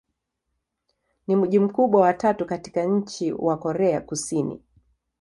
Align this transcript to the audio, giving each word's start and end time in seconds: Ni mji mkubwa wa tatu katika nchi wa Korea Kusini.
Ni 1.27 1.35
mji 1.35 1.59
mkubwa 1.59 2.01
wa 2.01 2.13
tatu 2.13 2.45
katika 2.45 2.83
nchi 2.83 3.31
wa 3.33 3.57
Korea 3.57 4.01
Kusini. 4.01 4.61